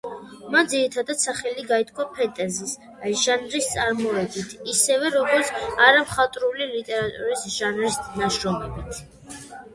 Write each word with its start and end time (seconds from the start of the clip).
მან 0.53 0.69
ძირითადად 0.69 1.19
სახელი 1.23 1.65
გაითქვა 1.71 2.05
ფენტეზის 2.15 2.73
ჟანრის 3.25 3.67
ნაწარმოებით, 3.75 4.57
ისევე 4.75 5.13
როგორც 5.17 5.53
არამხატვრული 5.91 6.71
ლიტერატურის 6.73 7.47
ჟანრის 7.61 8.01
ნაშრომებით. 8.25 9.07